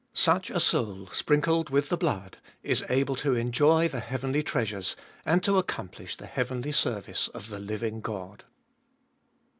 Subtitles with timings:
[0.15, 4.95] Such a soul, sprinhled with the blood, is able to enjoy the heavenly treasures,
[5.27, 8.43] and to accomplish the heavenly service of the living God."